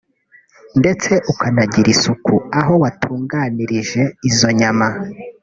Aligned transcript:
ndetse 0.79 1.11
ukanagirira 1.31 1.91
isuku 1.95 2.33
aho 2.59 2.73
watunganirije 2.83 4.01
izo 4.29 4.49
nyama 4.59 4.87